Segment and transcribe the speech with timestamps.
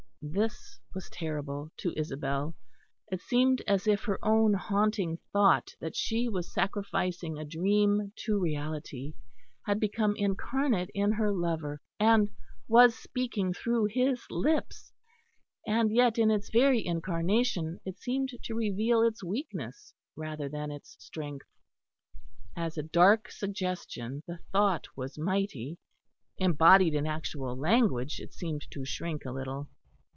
[0.23, 2.55] This was terrible to Isabel.
[3.11, 8.39] It seemed as if her own haunting thought that she was sacrificing a dream to
[8.39, 9.15] reality
[9.65, 12.29] had become incarnate in her lover and
[12.67, 14.93] was speaking through his lips.
[15.65, 20.97] And yet in its very incarnation, it seemed to reveal its weakness rather than its
[21.03, 21.47] strength.
[22.55, 25.79] As a dark suggestion the thought was mighty;
[26.37, 29.67] embodied in actual language it seemed to shrink a little.